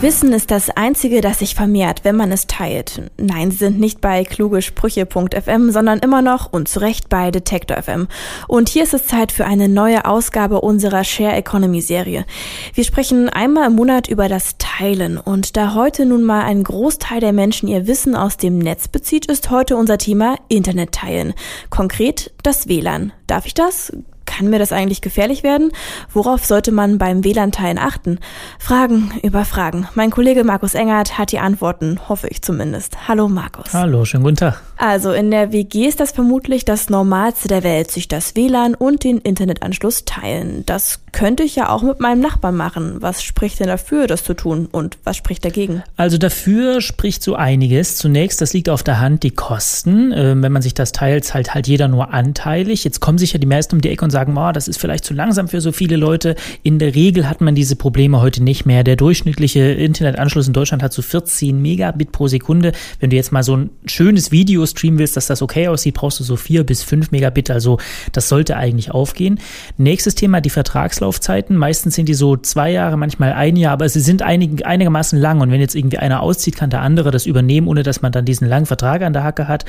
Wissen 0.00 0.34
ist 0.34 0.50
das 0.50 0.68
Einzige, 0.68 1.22
das 1.22 1.38
sich 1.38 1.54
vermehrt, 1.54 2.04
wenn 2.04 2.14
man 2.14 2.30
es 2.30 2.46
teilt. 2.46 3.10
Nein, 3.16 3.50
Sie 3.50 3.56
sind 3.56 3.80
nicht 3.80 4.02
bei 4.02 4.24
klugesprüche.fm, 4.24 5.70
sondern 5.70 6.00
immer 6.00 6.20
noch 6.20 6.52
und 6.52 6.68
zu 6.68 6.80
Recht 6.80 7.08
bei 7.08 7.30
Detektor 7.30 7.82
FM. 7.82 8.08
Und 8.46 8.68
hier 8.68 8.82
ist 8.82 8.92
es 8.92 9.06
Zeit 9.06 9.32
für 9.32 9.46
eine 9.46 9.68
neue 9.68 10.04
Ausgabe 10.04 10.60
unserer 10.60 11.04
Share 11.04 11.34
Economy 11.34 11.80
Serie. 11.80 12.26
Wir 12.74 12.84
sprechen 12.84 13.30
einmal 13.30 13.68
im 13.68 13.76
Monat 13.76 14.08
über 14.08 14.28
das 14.28 14.58
Teilen. 14.58 15.16
Und 15.16 15.56
da 15.56 15.74
heute 15.74 16.04
nun 16.04 16.22
mal 16.22 16.42
ein 16.42 16.64
Großteil 16.64 17.20
der 17.20 17.32
Menschen 17.32 17.68
ihr 17.68 17.86
Wissen 17.86 18.14
aus 18.14 18.36
dem 18.36 18.58
Netz 18.58 18.88
bezieht, 18.88 19.26
ist 19.26 19.50
heute 19.50 19.76
unser 19.76 19.96
Thema 19.96 20.36
Internet 20.48 20.92
teilen. 20.92 21.32
Konkret 21.70 22.32
das 22.42 22.68
WLAN. 22.68 23.12
Darf 23.26 23.46
ich 23.46 23.54
das? 23.54 23.90
Kann 24.26 24.50
mir 24.50 24.58
das 24.58 24.72
eigentlich 24.72 25.00
gefährlich 25.00 25.42
werden? 25.42 25.72
Worauf 26.12 26.44
sollte 26.44 26.72
man 26.72 26.98
beim 26.98 27.24
WLAN-Teilen 27.24 27.78
achten? 27.78 28.18
Fragen 28.58 29.12
über 29.22 29.44
Fragen. 29.44 29.88
Mein 29.94 30.10
Kollege 30.10 30.44
Markus 30.44 30.74
Engert 30.74 31.18
hat 31.18 31.32
die 31.32 31.38
Antworten, 31.38 32.00
hoffe 32.08 32.28
ich 32.28 32.42
zumindest. 32.42 33.08
Hallo 33.08 33.28
Markus. 33.28 33.72
Hallo, 33.72 34.04
schönen 34.04 34.24
guten 34.24 34.36
Tag. 34.36 34.60
Also 34.76 35.12
in 35.12 35.30
der 35.30 35.52
WG 35.52 35.86
ist 35.86 36.00
das 36.00 36.12
vermutlich 36.12 36.64
das 36.64 36.90
Normalste 36.90 37.48
der 37.48 37.62
Welt, 37.62 37.90
sich 37.90 38.08
das 38.08 38.34
WLAN 38.34 38.74
und 38.74 39.04
den 39.04 39.18
Internetanschluss 39.18 40.04
teilen. 40.04 40.64
Das 40.66 41.00
könnte 41.12 41.44
ich 41.44 41.54
ja 41.54 41.68
auch 41.68 41.82
mit 41.82 42.00
meinem 42.00 42.20
Nachbarn 42.20 42.56
machen. 42.56 42.96
Was 43.00 43.22
spricht 43.22 43.60
denn 43.60 43.68
dafür, 43.68 44.06
das 44.06 44.24
zu 44.24 44.34
tun 44.34 44.68
und 44.70 44.98
was 45.04 45.16
spricht 45.16 45.44
dagegen? 45.44 45.82
Also 45.96 46.18
dafür 46.18 46.80
spricht 46.80 47.22
so 47.22 47.36
einiges. 47.36 47.96
Zunächst, 47.96 48.40
das 48.40 48.52
liegt 48.52 48.68
auf 48.68 48.82
der 48.82 49.00
Hand, 49.00 49.22
die 49.22 49.30
Kosten. 49.30 50.12
Ähm, 50.12 50.42
wenn 50.42 50.52
man 50.52 50.62
sich 50.62 50.74
das 50.74 50.92
teilt, 50.92 51.24
zahlt 51.24 51.54
halt 51.54 51.68
jeder 51.68 51.88
nur 51.88 52.12
anteilig. 52.12 52.82
Jetzt 52.84 53.00
kommen 53.00 53.18
sich 53.18 53.32
ja 53.32 53.38
die 53.38 53.46
meisten 53.46 53.76
um 53.76 53.80
die 53.80 53.90
Ecke 53.90 54.04
und 54.04 54.10
sagen, 54.14 54.34
oh, 54.38 54.52
das 54.52 54.68
ist 54.68 54.78
vielleicht 54.78 55.04
zu 55.04 55.12
langsam 55.12 55.48
für 55.48 55.60
so 55.60 55.72
viele 55.72 55.96
Leute. 55.96 56.36
In 56.62 56.78
der 56.78 56.94
Regel 56.94 57.28
hat 57.28 57.42
man 57.42 57.54
diese 57.54 57.76
Probleme 57.76 58.22
heute 58.22 58.42
nicht 58.42 58.64
mehr. 58.64 58.84
Der 58.84 58.96
durchschnittliche 58.96 59.60
Internetanschluss 59.60 60.46
in 60.46 60.54
Deutschland 60.54 60.82
hat 60.82 60.92
so 60.92 61.02
14 61.02 61.60
Megabit 61.60 62.12
pro 62.12 62.28
Sekunde. 62.28 62.72
Wenn 63.00 63.10
du 63.10 63.16
jetzt 63.16 63.32
mal 63.32 63.42
so 63.42 63.56
ein 63.56 63.70
schönes 63.84 64.30
Video 64.30 64.64
streamen 64.64 64.98
willst, 64.98 65.16
dass 65.16 65.26
das 65.26 65.42
okay 65.42 65.68
aussieht, 65.68 65.94
brauchst 65.94 66.20
du 66.20 66.24
so 66.24 66.36
4 66.36 66.64
bis 66.64 66.82
5 66.82 67.10
Megabit. 67.10 67.50
Also 67.50 67.78
das 68.12 68.28
sollte 68.28 68.56
eigentlich 68.56 68.92
aufgehen. 68.92 69.40
Nächstes 69.76 70.14
Thema, 70.14 70.40
die 70.40 70.50
Vertragslaufzeiten. 70.50 71.56
Meistens 71.56 71.96
sind 71.96 72.08
die 72.08 72.14
so 72.14 72.36
zwei 72.36 72.70
Jahre, 72.70 72.96
manchmal 72.96 73.32
ein 73.32 73.56
Jahr, 73.56 73.72
aber 73.72 73.88
sie 73.88 74.00
sind 74.00 74.22
einig, 74.22 74.64
einigermaßen 74.64 75.18
lang. 75.18 75.40
Und 75.40 75.50
wenn 75.50 75.60
jetzt 75.60 75.74
irgendwie 75.74 75.98
einer 75.98 76.22
auszieht, 76.22 76.56
kann 76.56 76.70
der 76.70 76.80
andere 76.80 77.10
das 77.10 77.26
übernehmen, 77.26 77.68
ohne 77.68 77.82
dass 77.82 78.00
man 78.00 78.12
dann 78.12 78.24
diesen 78.24 78.48
langen 78.48 78.66
Vertrag 78.66 79.02
an 79.02 79.12
der 79.12 79.24
Hacke 79.24 79.48
hat. 79.48 79.64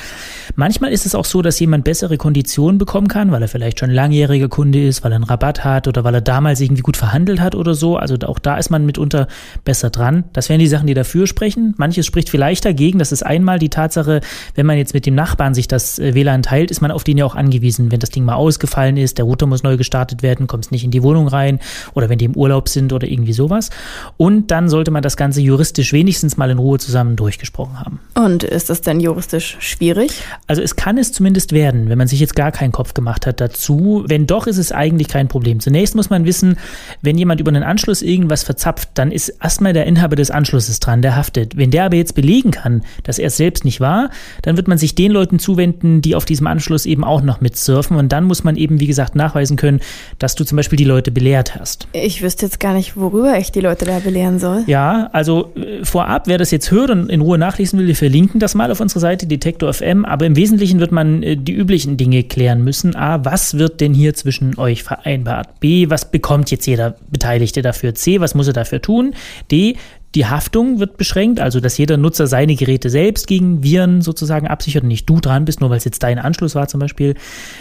Manchmal 0.56 0.92
ist 0.92 1.06
es 1.06 1.16
auch 1.16 1.26
so, 1.26 1.42
dass 1.42 1.60
jemand 1.60 1.84
bessere 1.84 2.18
Konditionen 2.18 2.78
bekommen 2.78 3.08
kann, 3.08 3.32
weil 3.32 3.42
er 3.42 3.48
vielleicht 3.48 3.80
schon 3.80 3.90
langjährige 4.36 4.50
Kunde 4.50 4.86
ist, 4.86 5.04
weil 5.04 5.12
er 5.12 5.16
einen 5.16 5.24
Rabatt 5.24 5.64
hat 5.64 5.88
oder 5.88 6.04
weil 6.04 6.14
er 6.14 6.22
damals 6.22 6.60
irgendwie 6.60 6.82
gut 6.82 6.98
verhandelt 6.98 7.40
hat 7.40 7.56
oder 7.56 7.74
so. 7.74 7.98
Also 7.98 8.16
auch 8.26 8.40
da 8.40 8.58
ist 8.58 8.70
man 8.70 8.86
mitunter 8.86 9.28
besser 9.64 9.90
dran. 9.90 10.26
Das 10.34 10.50
wären 10.50 10.60
die 10.60 10.68
Sachen, 10.68 10.88
die 10.88 10.94
dafür 10.94 11.28
sprechen. 11.28 11.74
Manches 11.78 12.06
spricht 12.06 12.30
vielleicht 12.30 12.66
dagegen. 12.66 13.00
Das 13.00 13.12
ist 13.12 13.26
einmal 13.26 13.60
die 13.60 13.70
Tatsache, 13.70 14.22
wenn 14.56 14.66
man 14.66 14.78
jetzt 14.78 14.94
mit 14.94 15.06
dem 15.06 15.16
Nachbarn 15.16 15.54
sich 15.54 15.68
das 15.68 16.00
äh, 16.00 16.14
WLAN 16.14 16.44
teilt, 16.44 16.72
ist 16.72 16.82
man 16.82 16.92
auf 16.92 17.04
den 17.04 17.18
ja 17.18 17.26
auch 17.26 17.36
angewiesen. 17.36 17.92
Wenn 17.92 18.00
das 18.00 18.10
Ding 18.10 18.26
mal 18.26 18.36
ausgefallen 18.36 18.98
ist, 18.98 19.18
der 19.18 19.26
Router 19.26 19.46
muss 19.46 19.64
neu 19.64 19.78
gestartet 19.78 20.22
werden, 20.22 20.48
kommt 20.48 20.66
es 20.66 20.72
nicht 20.72 20.84
in 20.84 20.92
die 20.92 21.04
Wohnung 21.04 21.28
rein 21.28 21.60
oder 21.94 22.10
wenn 22.10 22.18
die 22.18 22.26
im 22.26 22.36
Urlaub 22.36 22.70
sind 22.70 22.94
oder 22.94 23.08
irgendwie 23.08 23.34
sowas. 23.34 23.70
Und 24.18 24.52
dann 24.52 24.70
sollte 24.70 24.92
man 24.92 25.02
das 25.02 25.18
Ganze 25.18 25.42
juristisch 25.42 25.94
wenigstens 25.94 26.38
mal 26.38 26.50
in 26.50 26.58
Ruhe 26.58 26.80
zusammen 26.80 27.16
durchgesprochen 27.16 27.80
haben. 27.80 28.00
Und 28.16 28.44
ist 28.44 28.70
das 28.70 28.82
denn 28.82 29.00
juristisch 29.00 29.58
schwierig? 29.60 30.12
Also 30.48 30.62
es 30.62 30.76
kann 30.76 30.98
es 30.98 31.12
zumindest 31.12 31.52
werden, 31.52 31.90
wenn 31.90 31.98
man 31.98 32.08
sich 32.08 32.20
jetzt 32.20 32.36
gar 32.36 32.52
keinen 32.52 32.72
Kopf 32.72 32.94
gemacht 32.94 33.26
hat 33.26 33.40
dazu. 33.40 34.04
Wenn 34.08 34.25
doch, 34.28 34.48
ist 34.48 34.58
es 34.58 34.72
eigentlich 34.72 35.08
kein 35.08 35.28
Problem. 35.28 35.60
Zunächst 35.60 35.96
muss 35.96 36.10
man 36.10 36.26
wissen, 36.26 36.58
wenn 37.02 37.18
jemand 37.18 37.40
über 37.40 37.50
einen 37.50 37.64
Anschluss 37.64 38.02
irgendwas 38.02 38.44
verzapft, 38.44 38.90
dann 38.96 39.12
ist 39.12 39.30
erstmal 39.42 39.74
der 39.74 39.86
Inhaber 39.86 40.16
des 40.16 40.32
Anschlusses 40.32 40.80
dran, 40.80 41.02
der 41.02 41.16
haftet. 41.16 41.58
Wenn 41.58 41.72
der 41.72 41.86
aber 41.86 41.96
jetzt 41.96 42.16
belegen 42.16 42.52
kann, 42.52 42.84
dass 43.04 43.20
er 43.20 43.28
es 43.28 43.38
selbst 43.38 43.66
nicht 43.66 43.80
war, 43.80 44.10
dann 44.42 44.58
wird 44.58 44.68
man 44.68 44.78
sich 44.78 44.96
den 44.96 45.12
Leuten 45.12 45.40
zuwenden, 45.40 46.02
die 46.02 46.16
auf 46.16 46.26
diesem 46.26 46.48
Anschluss 46.48 46.86
eben 46.86 47.04
auch 47.04 47.22
noch 47.22 47.42
mitsurfen. 47.42 47.98
Und 47.98 48.12
dann 48.12 48.26
muss 48.26 48.44
man 48.44 48.56
eben, 48.56 48.80
wie 48.80 48.88
gesagt, 48.88 49.16
nachweisen 49.16 49.58
können, 49.58 49.80
dass 50.20 50.36
du 50.36 50.44
zum 50.44 50.56
Beispiel 50.56 50.78
die 50.78 50.84
Leute 50.84 51.12
belehrt 51.12 51.56
hast. 51.56 51.88
Ich 51.94 52.22
wüsste 52.22 52.46
jetzt 52.46 52.60
gar 52.60 52.74
nicht, 52.74 52.98
worüber 52.98 53.38
ich 53.38 53.52
die 53.52 53.62
Leute 53.62 53.86
da 53.86 54.00
belehren 54.00 54.40
soll. 54.40 54.64
Ja, 54.68 55.10
also 55.14 55.52
äh, 55.56 55.84
vorab, 55.86 56.28
wer 56.28 56.38
das 56.38 56.52
jetzt 56.52 56.72
hört 56.72 56.90
und 56.90 57.10
in 57.10 57.22
Ruhe 57.22 57.38
nachlesen 57.38 57.80
will, 57.80 57.88
wir 57.88 57.96
verlinken 57.96 58.40
das 58.40 58.56
mal 58.56 58.72
auf 58.72 58.80
unserer 58.80 59.02
Seite 59.02 59.28
Detektor 59.28 59.72
FM. 59.72 60.06
Aber 60.06 60.26
im 60.26 60.36
Wesentlichen 60.36 60.80
wird 60.80 60.92
man 60.92 61.24
äh, 61.24 61.38
die 61.38 61.54
üblichen 61.54 61.98
Dinge 61.98 62.24
klären 62.24 62.64
müssen. 62.64 62.96
A, 62.96 63.24
was 63.24 63.58
wird 63.58 63.82
denn 63.82 63.94
hier 63.94 64.14
zwischen 64.18 64.58
euch 64.58 64.84
vereinbart? 64.84 65.60
B, 65.60 65.90
was 65.90 66.12
bekommt 66.12 66.52
jetzt 66.52 66.66
jeder 66.66 66.96
Beteiligte 67.10 67.62
dafür? 67.62 67.96
C, 67.96 68.20
was 68.20 68.36
muss 68.36 68.48
er 68.48 68.54
dafür 68.54 68.82
tun? 68.82 69.14
D, 69.52 69.78
die 70.16 70.26
Haftung 70.26 70.80
wird 70.80 70.96
beschränkt, 70.96 71.42
also 71.42 71.60
dass 71.60 71.78
jeder 71.78 71.98
Nutzer 71.98 72.26
seine 72.26 72.56
Geräte 72.56 72.90
selbst 72.90 73.28
gegen 73.28 73.64
Viren 73.64 74.02
sozusagen 74.02 74.48
absichert 74.48 74.84
und 74.84 74.88
nicht 74.88 75.10
du 75.10 75.20
dran 75.20 75.44
bist, 75.44 75.60
nur 75.60 75.70
weil 75.70 75.78
es 75.78 75.84
jetzt 75.84 76.02
dein 76.04 76.20
Anschluss 76.20 76.56
war 76.56 76.70
zum 76.70 76.80
Beispiel. 76.80 77.16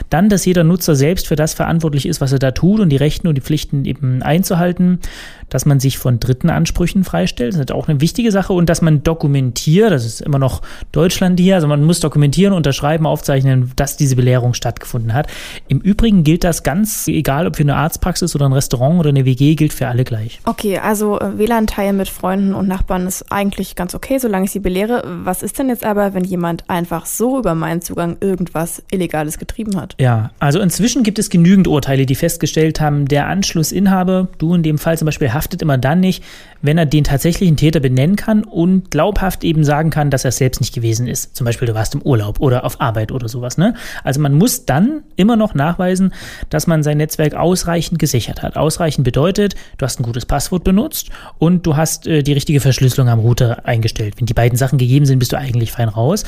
Dann, 0.08 0.28
dass 0.28 0.44
jeder 0.44 0.62
Nutzer 0.62 0.94
selbst 0.94 1.26
für 1.26 1.34
das 1.34 1.52
verantwortlich 1.52 2.06
ist, 2.06 2.20
was 2.20 2.32
er 2.32 2.38
da 2.38 2.52
tut 2.52 2.78
und 2.78 2.90
die 2.90 2.96
Rechten 2.96 3.26
und 3.26 3.34
die 3.34 3.40
Pflichten 3.40 3.84
eben 3.84 4.22
einzuhalten. 4.22 5.00
Dass 5.50 5.66
man 5.66 5.78
sich 5.78 5.98
von 5.98 6.20
dritten 6.20 6.48
Ansprüchen 6.48 7.04
freistellt, 7.04 7.52
das 7.52 7.60
ist 7.60 7.72
auch 7.72 7.88
eine 7.88 8.00
wichtige 8.00 8.32
Sache. 8.32 8.52
Und 8.52 8.68
dass 8.68 8.82
man 8.82 9.02
dokumentiert, 9.02 9.90
das 9.90 10.04
ist 10.04 10.20
immer 10.20 10.38
noch 10.38 10.62
Deutschland 10.90 11.38
hier, 11.38 11.56
also 11.56 11.66
man 11.66 11.84
muss 11.84 12.00
dokumentieren, 12.00 12.54
unterschreiben, 12.54 13.06
aufzeichnen, 13.06 13.72
dass 13.76 13.96
diese 13.96 14.16
Belehrung 14.16 14.54
stattgefunden 14.54 15.12
hat. 15.12 15.26
Im 15.68 15.80
Übrigen 15.80 16.24
gilt 16.24 16.44
das 16.44 16.62
ganz, 16.62 17.06
egal 17.08 17.46
ob 17.46 17.56
für 17.56 17.62
eine 17.62 17.76
Arztpraxis 17.76 18.34
oder 18.34 18.46
ein 18.46 18.52
Restaurant 18.52 19.00
oder 19.00 19.10
eine 19.10 19.24
WG, 19.24 19.54
gilt 19.54 19.72
für 19.72 19.88
alle 19.88 20.04
gleich. 20.04 20.40
Okay, 20.44 20.78
also 20.78 21.20
äh, 21.20 21.38
WLAN-Teilen 21.38 21.96
mit 21.96 22.08
Freunden 22.08 22.43
und 22.52 22.68
Nachbarn 22.68 23.06
ist 23.06 23.30
eigentlich 23.30 23.76
ganz 23.76 23.94
okay, 23.94 24.18
solange 24.18 24.44
ich 24.46 24.50
sie 24.50 24.58
belehre. 24.58 25.02
Was 25.24 25.42
ist 25.42 25.58
denn 25.58 25.68
jetzt 25.68 25.84
aber, 25.84 26.12
wenn 26.12 26.24
jemand 26.24 26.68
einfach 26.68 27.06
so 27.06 27.38
über 27.38 27.54
meinen 27.54 27.80
Zugang 27.80 28.16
irgendwas 28.20 28.82
Illegales 28.90 29.38
getrieben 29.38 29.76
hat? 29.80 29.94
Ja, 30.00 30.32
also 30.40 30.60
inzwischen 30.60 31.04
gibt 31.04 31.18
es 31.18 31.30
genügend 31.30 31.68
Urteile, 31.68 32.04
die 32.04 32.14
festgestellt 32.14 32.80
haben, 32.80 33.06
der 33.06 33.28
Anschlussinhaber, 33.28 34.28
du 34.38 34.54
in 34.54 34.62
dem 34.62 34.78
Fall 34.78 34.98
zum 34.98 35.06
Beispiel, 35.06 35.32
haftet 35.32 35.62
immer 35.62 35.78
dann 35.78 36.00
nicht, 36.00 36.24
wenn 36.64 36.78
er 36.78 36.86
den 36.86 37.04
tatsächlichen 37.04 37.56
Täter 37.56 37.78
benennen 37.78 38.16
kann 38.16 38.42
und 38.42 38.90
glaubhaft 38.90 39.44
eben 39.44 39.64
sagen 39.64 39.90
kann, 39.90 40.10
dass 40.10 40.24
er 40.24 40.30
es 40.30 40.38
selbst 40.38 40.62
nicht 40.62 40.74
gewesen 40.74 41.06
ist. 41.06 41.36
Zum 41.36 41.44
Beispiel, 41.44 41.68
du 41.68 41.74
warst 41.74 41.94
im 41.94 42.00
Urlaub 42.00 42.40
oder 42.40 42.64
auf 42.64 42.80
Arbeit 42.80 43.12
oder 43.12 43.28
sowas. 43.28 43.58
Ne? 43.58 43.74
Also 44.02 44.18
man 44.18 44.32
muss 44.32 44.64
dann 44.64 45.02
immer 45.16 45.36
noch 45.36 45.54
nachweisen, 45.54 46.14
dass 46.48 46.66
man 46.66 46.82
sein 46.82 46.96
Netzwerk 46.96 47.34
ausreichend 47.34 47.98
gesichert 47.98 48.42
hat. 48.42 48.56
Ausreichend 48.56 49.04
bedeutet, 49.04 49.54
du 49.76 49.84
hast 49.84 50.00
ein 50.00 50.04
gutes 50.04 50.24
Passwort 50.24 50.64
benutzt 50.64 51.10
und 51.38 51.66
du 51.66 51.76
hast 51.76 52.06
äh, 52.06 52.22
die 52.22 52.32
richtige 52.32 52.60
Verschlüsselung 52.60 53.10
am 53.10 53.20
Router 53.20 53.66
eingestellt. 53.66 54.14
Wenn 54.16 54.24
die 54.26 54.34
beiden 54.34 54.56
Sachen 54.56 54.78
gegeben 54.78 55.04
sind, 55.04 55.18
bist 55.18 55.32
du 55.32 55.38
eigentlich 55.38 55.70
fein 55.70 55.90
raus. 55.90 56.24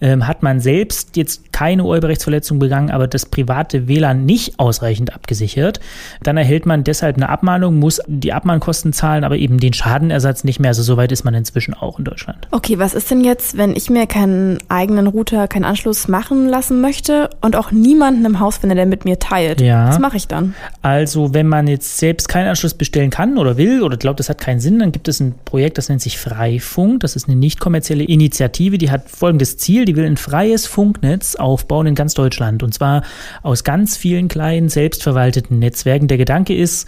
Ähm, 0.00 0.28
hat 0.28 0.44
man 0.44 0.60
selbst 0.60 1.16
jetzt 1.16 1.52
keine 1.52 1.82
Urheberrechtsverletzung 1.82 2.60
begangen, 2.60 2.92
aber 2.92 3.08
das 3.08 3.26
private 3.26 3.88
WLAN 3.88 4.24
nicht 4.24 4.60
ausreichend 4.60 5.12
abgesichert, 5.12 5.80
dann 6.22 6.36
erhält 6.36 6.64
man 6.64 6.84
deshalb 6.84 7.16
eine 7.16 7.28
Abmahnung, 7.28 7.76
muss 7.76 8.00
die 8.06 8.32
Abmahnkosten 8.32 8.92
zahlen, 8.92 9.24
aber 9.24 9.36
eben 9.36 9.58
den 9.58 9.74
Schadenersatz 9.80 10.44
nicht 10.44 10.60
mehr. 10.60 10.68
Also 10.68 10.82
soweit 10.82 11.10
ist 11.10 11.24
man 11.24 11.32
inzwischen 11.32 11.72
auch 11.72 11.98
in 11.98 12.04
Deutschland. 12.04 12.46
Okay, 12.50 12.78
was 12.78 12.92
ist 12.92 13.10
denn 13.10 13.24
jetzt, 13.24 13.56
wenn 13.56 13.74
ich 13.74 13.88
mir 13.88 14.06
keinen 14.06 14.58
eigenen 14.68 15.06
Router, 15.06 15.48
keinen 15.48 15.64
Anschluss 15.64 16.06
machen 16.06 16.48
lassen 16.48 16.82
möchte 16.82 17.30
und 17.40 17.56
auch 17.56 17.70
niemanden 17.70 18.24
im 18.26 18.40
Haus 18.40 18.58
finde, 18.58 18.76
der 18.76 18.84
mit 18.84 19.06
mir 19.06 19.18
teilt? 19.18 19.60
Ja. 19.60 19.88
Was 19.88 19.98
mache 19.98 20.18
ich 20.18 20.28
dann? 20.28 20.54
Also 20.82 21.32
wenn 21.32 21.46
man 21.46 21.66
jetzt 21.66 21.96
selbst 21.96 22.28
keinen 22.28 22.48
Anschluss 22.48 22.74
bestellen 22.74 23.08
kann 23.10 23.38
oder 23.38 23.56
will 23.56 23.82
oder 23.82 23.96
glaubt, 23.96 24.20
das 24.20 24.28
hat 24.28 24.38
keinen 24.38 24.60
Sinn, 24.60 24.78
dann 24.78 24.92
gibt 24.92 25.08
es 25.08 25.18
ein 25.18 25.34
Projekt, 25.46 25.78
das 25.78 25.88
nennt 25.88 26.02
sich 26.02 26.18
Freifunk. 26.18 27.00
Das 27.00 27.16
ist 27.16 27.28
eine 27.28 27.36
nicht 27.36 27.58
kommerzielle 27.58 28.04
Initiative, 28.04 28.76
die 28.76 28.90
hat 28.90 29.08
folgendes 29.08 29.56
Ziel, 29.56 29.86
die 29.86 29.96
will 29.96 30.04
ein 30.04 30.18
freies 30.18 30.66
Funknetz 30.66 31.36
aufbauen 31.36 31.86
in 31.86 31.94
ganz 31.94 32.12
Deutschland 32.12 32.62
und 32.62 32.74
zwar 32.74 33.02
aus 33.42 33.64
ganz 33.64 33.96
vielen 33.96 34.28
kleinen 34.28 34.68
selbstverwalteten 34.68 35.58
Netzwerken. 35.58 36.06
Der 36.06 36.18
Gedanke 36.18 36.54
ist, 36.54 36.86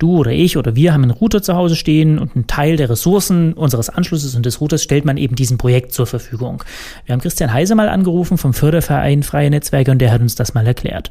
du 0.00 0.18
oder 0.18 0.32
ich 0.32 0.56
oder 0.56 0.74
wir 0.74 0.92
haben 0.92 1.02
einen 1.02 1.12
Router 1.12 1.42
zu 1.42 1.54
Hause 1.54 1.76
stehen 1.76 2.18
und 2.18 2.34
einen 2.34 2.46
Teil 2.46 2.76
der 2.76 2.90
Ressourcen 2.90 3.52
unseres 3.52 3.90
Anschlusses 3.90 4.34
und 4.34 4.46
des 4.46 4.60
Routers 4.60 4.82
stellt 4.82 5.04
man 5.04 5.16
eben 5.16 5.36
diesem 5.36 5.58
Projekt 5.58 5.92
zur 5.92 6.06
Verfügung. 6.06 6.64
Wir 7.04 7.12
haben 7.12 7.20
Christian 7.20 7.52
Heise 7.52 7.74
mal 7.74 7.88
angerufen 7.88 8.38
vom 8.38 8.52
Förderverein 8.52 9.22
Freie 9.22 9.50
Netzwerke 9.50 9.90
und 9.90 9.98
der 9.98 10.12
hat 10.12 10.20
uns 10.20 10.34
das 10.34 10.54
mal 10.54 10.66
erklärt. 10.66 11.08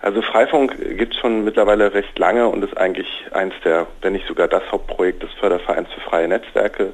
Also 0.00 0.20
Freifunk 0.20 0.76
gibt 0.98 1.14
es 1.14 1.20
schon 1.20 1.44
mittlerweile 1.44 1.94
recht 1.94 2.18
lange 2.18 2.48
und 2.48 2.64
ist 2.64 2.76
eigentlich 2.76 3.06
eins 3.32 3.54
der, 3.64 3.86
wenn 4.00 4.14
nicht 4.14 4.26
sogar 4.26 4.48
das 4.48 4.62
Hauptprojekt 4.72 5.22
des 5.22 5.30
Fördervereins 5.38 5.88
für 5.94 6.00
freie 6.00 6.26
Netzwerke. 6.26 6.92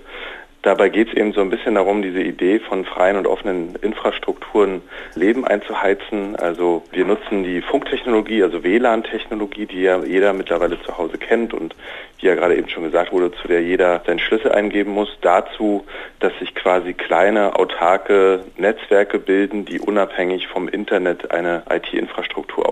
Dabei 0.62 0.88
geht 0.88 1.08
es 1.08 1.14
eben 1.14 1.32
so 1.32 1.40
ein 1.40 1.50
bisschen 1.50 1.76
darum, 1.76 2.02
diese 2.02 2.20
Idee 2.20 2.58
von 2.58 2.84
freien 2.84 3.16
und 3.16 3.28
offenen 3.28 3.76
Infrastrukturen 3.76 4.82
Leben 5.14 5.46
einzuheizen. 5.46 6.34
Also 6.34 6.82
wir 6.90 7.04
nutzen 7.04 7.44
die 7.44 7.62
Funktechnologie, 7.62 8.42
also 8.42 8.64
WLAN-Technologie, 8.64 9.66
die 9.66 9.82
ja 9.82 10.02
jeder 10.04 10.32
mittlerweile 10.32 10.82
zu 10.82 10.98
Hause 10.98 11.16
kennt 11.16 11.54
und 11.54 11.76
wie 12.18 12.26
ja 12.26 12.34
gerade 12.34 12.56
eben 12.56 12.68
schon 12.68 12.82
gesagt 12.82 13.12
wurde, 13.12 13.30
zu 13.32 13.46
der 13.46 13.62
jeder 13.62 14.02
seinen 14.04 14.18
Schlüssel 14.18 14.50
eingeben 14.50 14.92
muss, 14.92 15.08
dazu, 15.20 15.86
dass 16.18 16.36
sich 16.40 16.54
quasi 16.56 16.92
kleine 16.92 17.56
autarke 17.56 18.44
Netzwerke 18.56 19.20
bilden, 19.20 19.64
die 19.64 19.78
unabhängig 19.78 20.48
vom 20.48 20.68
Internet 20.68 21.30
eine 21.30 21.62
IT-Infrastruktur. 21.70 22.67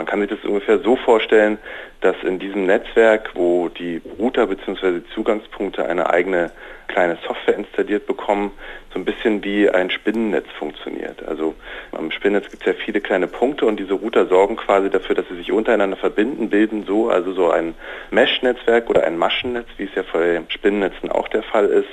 Man 0.00 0.06
kann 0.06 0.20
sich 0.20 0.30
das 0.30 0.42
ungefähr 0.44 0.78
so 0.78 0.96
vorstellen, 0.96 1.58
dass 2.00 2.16
in 2.22 2.38
diesem 2.38 2.64
Netzwerk, 2.64 3.32
wo 3.34 3.68
die 3.68 4.00
Router 4.18 4.46
bzw. 4.46 5.02
Zugangspunkte 5.14 5.84
eine 5.84 6.08
eigene 6.08 6.52
kleine 6.88 7.18
Software 7.26 7.56
installiert 7.56 8.06
bekommen, 8.06 8.50
so 8.94 8.98
ein 8.98 9.04
bisschen 9.04 9.44
wie 9.44 9.68
ein 9.68 9.90
Spinnennetz 9.90 10.46
funktioniert. 10.58 11.22
Also 11.28 11.54
am 11.92 12.10
Spinnennetz 12.12 12.48
gibt 12.48 12.66
es 12.66 12.66
ja 12.68 12.82
viele 12.82 13.02
kleine 13.02 13.26
Punkte 13.26 13.66
und 13.66 13.78
diese 13.78 13.92
Router 13.92 14.24
sorgen 14.24 14.56
quasi 14.56 14.88
dafür, 14.88 15.16
dass 15.16 15.28
sie 15.28 15.36
sich 15.36 15.52
untereinander 15.52 15.98
verbinden, 15.98 16.48
bilden 16.48 16.84
so 16.86 17.10
also 17.10 17.34
so 17.34 17.50
ein 17.50 17.74
Mesh-Netzwerk 18.10 18.88
oder 18.88 19.04
ein 19.04 19.18
Maschennetz, 19.18 19.66
wie 19.76 19.84
es 19.84 19.94
ja 19.94 20.02
bei 20.10 20.40
Spinnennetzen 20.48 21.12
auch 21.12 21.28
der 21.28 21.42
Fall 21.42 21.66
ist 21.66 21.90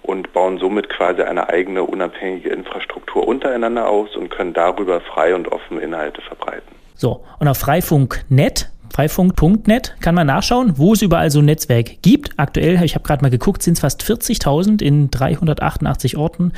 und 0.00 0.32
bauen 0.32 0.56
somit 0.56 0.88
quasi 0.88 1.20
eine 1.20 1.50
eigene 1.50 1.82
unabhängige 1.82 2.48
Infrastruktur 2.48 3.28
untereinander 3.28 3.86
aus 3.86 4.16
und 4.16 4.30
können 4.30 4.54
darüber 4.54 5.02
frei 5.02 5.34
und 5.34 5.52
offen 5.52 5.78
Inhalte 5.78 6.22
verbreiten. 6.22 6.79
So, 7.00 7.24
und 7.38 7.48
auf 7.48 7.56
Freifunk.net 7.56 8.68
Freifunk.net 8.92 9.94
kann 10.00 10.14
man 10.14 10.26
nachschauen, 10.26 10.76
wo 10.76 10.92
es 10.92 11.00
überall 11.00 11.30
so 11.30 11.38
ein 11.38 11.46
Netzwerk 11.46 12.02
gibt. 12.02 12.38
Aktuell, 12.38 12.82
ich 12.84 12.94
habe 12.94 13.04
gerade 13.04 13.22
mal 13.22 13.30
geguckt, 13.30 13.62
sind 13.62 13.74
es 13.74 13.80
fast 13.80 14.02
40.000 14.02 14.82
in 14.82 15.10
388 15.10 16.18
Orten. 16.18 16.52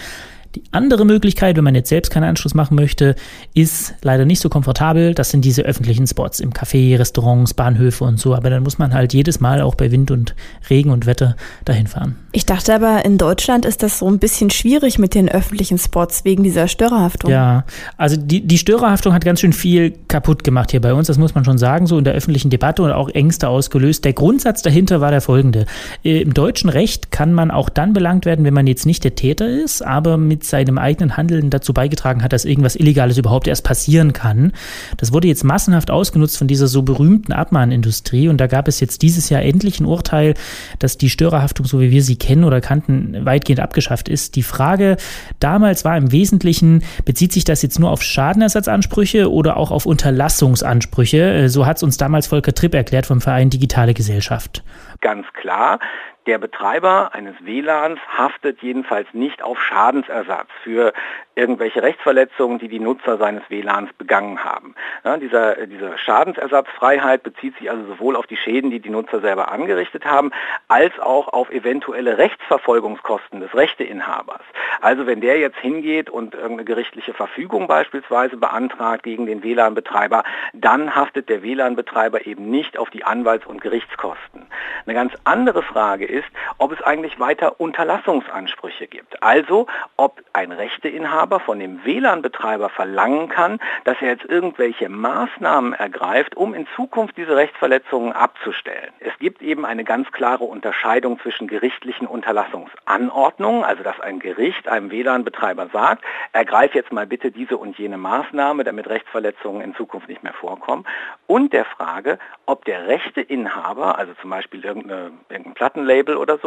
Die 0.54 0.62
andere 0.70 1.06
Möglichkeit, 1.06 1.56
wenn 1.56 1.64
man 1.64 1.74
jetzt 1.74 1.88
selbst 1.88 2.10
keinen 2.10 2.24
Anschluss 2.24 2.52
machen 2.52 2.74
möchte, 2.74 3.14
ist 3.54 3.94
leider 4.02 4.26
nicht 4.26 4.40
so 4.40 4.50
komfortabel. 4.50 5.14
Das 5.14 5.30
sind 5.30 5.44
diese 5.44 5.62
öffentlichen 5.62 6.06
Spots 6.06 6.40
im 6.40 6.52
Café, 6.52 6.98
Restaurants, 6.98 7.54
Bahnhöfe 7.54 8.04
und 8.04 8.18
so. 8.18 8.34
Aber 8.34 8.50
dann 8.50 8.62
muss 8.62 8.78
man 8.78 8.92
halt 8.92 9.14
jedes 9.14 9.40
Mal 9.40 9.62
auch 9.62 9.74
bei 9.74 9.90
Wind 9.90 10.10
und 10.10 10.34
Regen 10.68 10.90
und 10.90 11.06
Wetter 11.06 11.36
dahin 11.64 11.86
fahren. 11.86 12.16
Ich 12.32 12.44
dachte 12.44 12.74
aber, 12.74 13.04
in 13.04 13.16
Deutschland 13.16 13.64
ist 13.64 13.82
das 13.82 13.98
so 13.98 14.08
ein 14.08 14.18
bisschen 14.18 14.50
schwierig 14.50 14.98
mit 14.98 15.14
den 15.14 15.28
öffentlichen 15.28 15.78
Spots 15.78 16.24
wegen 16.24 16.42
dieser 16.42 16.68
Störerhaftung. 16.68 17.30
Ja, 17.30 17.64
also 17.96 18.16
die, 18.16 18.46
die 18.46 18.58
Störerhaftung 18.58 19.14
hat 19.14 19.24
ganz 19.24 19.40
schön 19.40 19.52
viel 19.54 19.94
kaputt 20.08 20.44
gemacht 20.44 20.70
hier 20.70 20.80
bei 20.80 20.92
uns. 20.92 21.06
Das 21.06 21.16
muss 21.16 21.34
man 21.34 21.44
schon 21.44 21.56
sagen, 21.56 21.86
so 21.86 21.96
in 21.96 22.04
der 22.04 22.14
öffentlichen 22.14 22.50
Debatte 22.50 22.82
und 22.82 22.92
auch 22.92 23.08
Ängste 23.08 23.48
ausgelöst. 23.48 24.04
Der 24.04 24.12
Grundsatz 24.12 24.60
dahinter 24.60 25.00
war 25.00 25.10
der 25.10 25.22
folgende. 25.22 25.64
Äh, 26.04 26.20
Im 26.20 26.34
deutschen 26.34 26.68
Recht 26.68 27.10
kann 27.10 27.32
man 27.32 27.50
auch 27.50 27.70
dann 27.70 27.94
belangt 27.94 28.26
werden, 28.26 28.44
wenn 28.44 28.54
man 28.54 28.66
jetzt 28.66 28.84
nicht 28.84 29.04
der 29.04 29.14
Täter 29.14 29.48
ist, 29.48 29.82
aber 29.82 30.16
mit 30.16 30.41
mit 30.42 30.48
seinem 30.48 30.76
eigenen 30.76 31.16
Handeln 31.16 31.50
dazu 31.50 31.72
beigetragen 31.72 32.24
hat, 32.24 32.32
dass 32.32 32.44
irgendwas 32.44 32.74
Illegales 32.74 33.16
überhaupt 33.16 33.46
erst 33.46 33.62
passieren 33.62 34.12
kann. 34.12 34.52
Das 34.96 35.12
wurde 35.12 35.28
jetzt 35.28 35.44
massenhaft 35.44 35.88
ausgenutzt 35.88 36.36
von 36.36 36.48
dieser 36.48 36.66
so 36.66 36.82
berühmten 36.82 37.32
Abmahnindustrie 37.32 38.28
und 38.28 38.40
da 38.40 38.48
gab 38.48 38.66
es 38.66 38.80
jetzt 38.80 39.02
dieses 39.02 39.30
Jahr 39.30 39.42
endlich 39.42 39.78
ein 39.78 39.86
Urteil, 39.86 40.34
dass 40.80 40.98
die 40.98 41.10
Störerhaftung, 41.10 41.64
so 41.66 41.80
wie 41.80 41.92
wir 41.92 42.02
sie 42.02 42.16
kennen 42.16 42.42
oder 42.42 42.60
kannten, 42.60 43.24
weitgehend 43.24 43.60
abgeschafft 43.60 44.08
ist. 44.08 44.34
Die 44.34 44.42
Frage 44.42 44.96
damals 45.38 45.84
war 45.84 45.96
im 45.96 46.10
Wesentlichen, 46.10 46.82
bezieht 47.04 47.32
sich 47.32 47.44
das 47.44 47.62
jetzt 47.62 47.78
nur 47.78 47.92
auf 47.92 48.02
Schadenersatzansprüche 48.02 49.30
oder 49.30 49.56
auch 49.56 49.70
auf 49.70 49.86
Unterlassungsansprüche? 49.86 51.48
So 51.50 51.66
hat 51.66 51.76
es 51.76 51.84
uns 51.84 51.98
damals 51.98 52.26
Volker 52.26 52.52
Tripp 52.52 52.74
erklärt 52.74 53.06
vom 53.06 53.20
Verein 53.20 53.48
Digitale 53.48 53.94
Gesellschaft. 53.94 54.64
Ganz 55.02 55.24
klar, 55.40 55.78
der 56.26 56.38
Betreiber 56.38 57.14
eines 57.14 57.34
WLANs 57.40 57.98
haftet 58.16 58.62
jedenfalls 58.62 59.08
nicht 59.12 59.42
auf 59.42 59.60
Schadensersatz 59.60 60.48
für 60.62 60.92
irgendwelche 61.34 61.82
Rechtsverletzungen, 61.82 62.58
die 62.58 62.68
die 62.68 62.78
Nutzer 62.78 63.16
seines 63.16 63.42
WLANs 63.48 63.92
begangen 63.94 64.44
haben. 64.44 64.74
Ja, 65.04 65.16
dieser, 65.16 65.66
diese 65.66 65.96
Schadensersatzfreiheit 65.96 67.22
bezieht 67.22 67.56
sich 67.58 67.70
also 67.70 67.84
sowohl 67.86 68.16
auf 68.16 68.26
die 68.26 68.36
Schäden, 68.36 68.70
die 68.70 68.80
die 68.80 68.90
Nutzer 68.90 69.20
selber 69.20 69.50
angerichtet 69.50 70.04
haben, 70.04 70.30
als 70.68 70.98
auch 71.00 71.28
auf 71.28 71.50
eventuelle 71.50 72.18
Rechtsverfolgungskosten 72.18 73.40
des 73.40 73.54
Rechteinhabers. 73.54 74.42
Also 74.80 75.06
wenn 75.06 75.20
der 75.20 75.38
jetzt 75.38 75.58
hingeht 75.58 76.10
und 76.10 76.34
irgendeine 76.34 76.64
gerichtliche 76.64 77.14
Verfügung 77.14 77.66
beispielsweise 77.66 78.36
beantragt 78.36 79.02
gegen 79.02 79.26
den 79.26 79.42
WLAN-Betreiber, 79.42 80.24
dann 80.52 80.94
haftet 80.94 81.28
der 81.28 81.42
WLAN-Betreiber 81.42 82.26
eben 82.26 82.50
nicht 82.50 82.76
auf 82.76 82.90
die 82.90 83.04
Anwalts- 83.04 83.46
und 83.46 83.60
Gerichtskosten. 83.60 84.46
Eine 84.84 84.94
ganz 84.94 85.14
andere 85.24 85.62
Frage 85.62 86.04
ist, 86.12 86.28
ob 86.62 86.70
es 86.70 86.80
eigentlich 86.82 87.18
weiter 87.18 87.60
Unterlassungsansprüche 87.60 88.86
gibt. 88.86 89.20
Also 89.20 89.66
ob 89.96 90.22
ein 90.32 90.52
Rechteinhaber 90.52 91.40
von 91.40 91.58
dem 91.58 91.84
WLAN-Betreiber 91.84 92.68
verlangen 92.68 93.28
kann, 93.28 93.58
dass 93.82 93.96
er 94.00 94.08
jetzt 94.08 94.26
irgendwelche 94.26 94.88
Maßnahmen 94.88 95.72
ergreift, 95.72 96.36
um 96.36 96.54
in 96.54 96.68
Zukunft 96.76 97.16
diese 97.16 97.34
Rechtsverletzungen 97.34 98.12
abzustellen. 98.12 98.92
Es 99.00 99.12
gibt 99.18 99.42
eben 99.42 99.64
eine 99.64 99.82
ganz 99.82 100.12
klare 100.12 100.44
Unterscheidung 100.44 101.18
zwischen 101.18 101.48
gerichtlichen 101.48 102.06
Unterlassungsanordnungen, 102.06 103.64
also 103.64 103.82
dass 103.82 103.98
ein 103.98 104.20
Gericht 104.20 104.68
einem 104.68 104.92
WLAN-Betreiber 104.92 105.68
sagt, 105.72 106.04
ergreif 106.32 106.76
jetzt 106.76 106.92
mal 106.92 107.08
bitte 107.08 107.32
diese 107.32 107.56
und 107.56 107.76
jene 107.76 107.98
Maßnahme, 107.98 108.62
damit 108.62 108.88
Rechtsverletzungen 108.88 109.62
in 109.62 109.74
Zukunft 109.74 110.08
nicht 110.08 110.22
mehr 110.22 110.34
vorkommen, 110.34 110.84
und 111.26 111.52
der 111.52 111.64
Frage, 111.64 112.20
ob 112.46 112.64
der 112.66 112.86
Rechteinhaber, 112.86 113.98
also 113.98 114.12
zum 114.20 114.30
Beispiel 114.30 114.64
irgendein 114.64 115.54
Plattenlabel, 115.54 116.12
Label 116.12 116.16
oder 116.16 116.38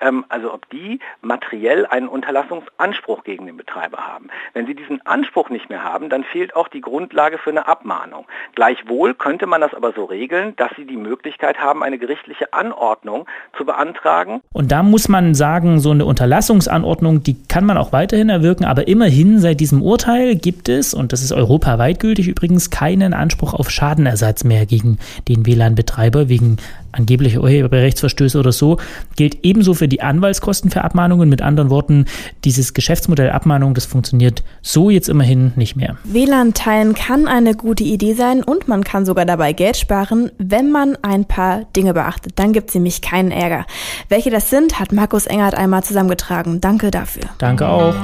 ähm, 0.00 0.24
also 0.28 0.52
ob 0.52 0.68
die 0.70 1.00
materiell 1.22 1.86
einen 1.86 2.08
Unterlassungsanspruch 2.08 3.24
gegen 3.24 3.46
den 3.46 3.56
Betreiber 3.56 3.98
haben. 3.98 4.28
Wenn 4.52 4.66
sie 4.66 4.74
diesen 4.74 5.04
Anspruch 5.06 5.50
nicht 5.50 5.68
mehr 5.68 5.84
haben, 5.84 6.08
dann 6.08 6.24
fehlt 6.24 6.56
auch 6.56 6.68
die 6.68 6.80
Grundlage 6.80 7.38
für 7.38 7.50
eine 7.50 7.66
Abmahnung. 7.68 8.26
Gleichwohl 8.54 9.14
könnte 9.14 9.46
man 9.46 9.60
das 9.60 9.74
aber 9.74 9.92
so 9.92 10.04
regeln, 10.04 10.54
dass 10.56 10.70
sie 10.76 10.86
die 10.86 10.96
Möglichkeit 10.96 11.58
haben, 11.58 11.82
eine 11.82 11.98
gerichtliche 11.98 12.52
Anordnung 12.52 13.26
zu 13.56 13.64
beantragen. 13.64 14.40
Und 14.52 14.72
da 14.72 14.82
muss 14.82 15.08
man 15.08 15.34
sagen, 15.34 15.80
so 15.80 15.90
eine 15.90 16.04
Unterlassungsanordnung, 16.04 17.22
die 17.22 17.36
kann 17.48 17.64
man 17.64 17.76
auch 17.76 17.92
weiterhin 17.92 18.28
erwirken, 18.28 18.64
aber 18.64 18.88
immerhin 18.88 19.38
seit 19.38 19.60
diesem 19.60 19.82
Urteil 19.82 20.36
gibt 20.36 20.68
es, 20.68 20.94
und 20.94 21.12
das 21.12 21.22
ist 21.22 21.32
europaweit 21.32 22.00
gültig 22.00 22.28
übrigens, 22.28 22.70
keinen 22.70 23.14
Anspruch 23.14 23.54
auf 23.54 23.70
Schadenersatz 23.70 24.44
mehr 24.44 24.66
gegen 24.66 24.98
den 25.28 25.46
WLAN-Betreiber 25.46 26.28
wegen 26.28 26.56
angebliche 26.96 27.40
Urheberrechtsverstöße 27.40 28.38
oder 28.38 28.52
so, 28.52 28.78
gilt 29.16 29.44
ebenso 29.44 29.74
für 29.74 29.88
die 29.88 30.00
Anwaltskosten 30.00 30.70
für 30.70 30.82
Abmahnungen. 30.82 31.28
Mit 31.28 31.42
anderen 31.42 31.70
Worten, 31.70 32.06
dieses 32.44 32.74
Geschäftsmodell 32.74 33.30
Abmahnung, 33.30 33.74
das 33.74 33.86
funktioniert 33.86 34.42
so 34.62 34.90
jetzt 34.90 35.08
immerhin 35.08 35.52
nicht 35.56 35.76
mehr. 35.76 35.96
WLAN 36.04 36.54
teilen 36.54 36.94
kann 36.94 37.28
eine 37.28 37.54
gute 37.54 37.84
Idee 37.84 38.14
sein 38.14 38.42
und 38.42 38.68
man 38.68 38.84
kann 38.84 39.06
sogar 39.06 39.24
dabei 39.24 39.52
Geld 39.52 39.76
sparen, 39.76 40.30
wenn 40.38 40.70
man 40.70 40.96
ein 41.02 41.24
paar 41.24 41.64
Dinge 41.76 41.94
beachtet. 41.94 42.32
Dann 42.36 42.52
gibt 42.52 42.70
es 42.70 42.74
nämlich 42.74 43.02
keinen 43.02 43.30
Ärger. 43.30 43.66
Welche 44.08 44.30
das 44.30 44.50
sind, 44.50 44.78
hat 44.78 44.92
Markus 44.92 45.26
Engert 45.26 45.54
einmal 45.54 45.84
zusammengetragen. 45.84 46.60
Danke 46.60 46.90
dafür. 46.90 47.24
Danke 47.38 47.68
auch. 47.68 47.94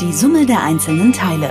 Die 0.00 0.12
Summe 0.12 0.46
der 0.46 0.62
einzelnen 0.62 1.12
Teile. 1.12 1.50